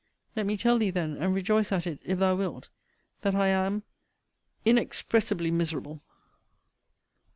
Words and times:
Let 0.35 0.47
me 0.47 0.57
tell 0.57 0.79
thee 0.79 0.89
then, 0.89 1.15
and 1.17 1.31
rejoice 1.31 1.71
at 1.71 1.85
it 1.85 1.99
if 2.03 2.17
thou 2.17 2.35
wilt, 2.35 2.69
that 3.21 3.35
I 3.35 3.49
am 3.49 3.83
Inexpressibly 4.65 5.51
miserable! 5.51 6.01